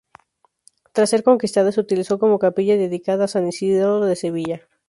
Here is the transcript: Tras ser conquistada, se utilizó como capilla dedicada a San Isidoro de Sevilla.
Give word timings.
Tras 0.93 1.11
ser 1.11 1.21
conquistada, 1.21 1.71
se 1.71 1.79
utilizó 1.79 2.17
como 2.17 2.39
capilla 2.39 2.75
dedicada 2.75 3.25
a 3.25 3.27
San 3.27 3.47
Isidoro 3.47 4.07
de 4.07 4.15
Sevilla. 4.15 4.67